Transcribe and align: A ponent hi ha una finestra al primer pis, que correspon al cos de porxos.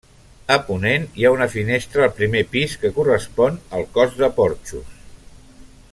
A 0.53 0.55
ponent 0.69 1.03
hi 1.19 1.27
ha 1.27 1.33
una 1.35 1.47
finestra 1.57 2.03
al 2.07 2.15
primer 2.21 2.43
pis, 2.55 2.75
que 2.85 2.93
correspon 2.97 3.63
al 3.81 3.87
cos 3.99 4.19
de 4.23 4.31
porxos. 4.41 5.01